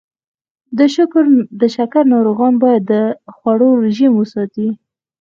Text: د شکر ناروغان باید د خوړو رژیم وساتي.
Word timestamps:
د 1.61 1.63
شکر 1.75 2.03
ناروغان 2.13 2.53
باید 2.63 2.83
د 2.91 2.93
خوړو 3.35 3.69
رژیم 3.83 4.11
وساتي. 4.17 4.67